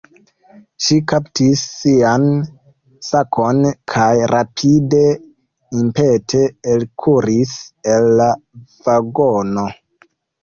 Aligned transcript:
Ŝi 0.83 0.95
kaptis 1.11 1.63
sian 1.73 2.23
sakon 3.07 3.59
kaj 3.93 4.07
rapide 4.31 5.03
impete 5.81 6.41
elkuris 6.77 7.53
el 7.97 8.09
la 8.23 8.31
vagono. 8.89 9.67